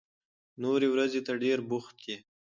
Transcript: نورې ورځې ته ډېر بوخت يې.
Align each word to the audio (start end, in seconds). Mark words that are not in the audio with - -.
نورې 0.61 0.87
ورځې 0.93 1.21
ته 1.27 1.33
ډېر 1.43 1.57
بوخت 1.69 1.97
يې. 2.07 2.17